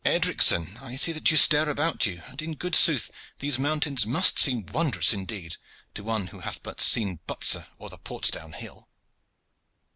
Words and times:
Edricson, 0.03 0.77
I 0.81 0.95
see 0.95 1.11
that 1.11 1.29
you 1.29 1.37
stare 1.37 1.69
about 1.69 2.07
you, 2.07 2.23
and 2.25 2.41
in 2.41 2.55
good 2.55 2.73
sooth 2.73 3.11
these 3.37 3.59
mountains 3.59 4.03
must 4.07 4.39
seem 4.39 4.65
wondrous 4.65 5.13
indeed 5.13 5.57
to 5.93 6.03
one 6.03 6.25
who 6.33 6.39
hath 6.39 6.63
but 6.63 6.81
seen 6.81 7.19
Butser 7.27 7.67
or 7.77 7.91
the 7.91 7.99
Portsdown 7.99 8.53
hill." 8.53 8.89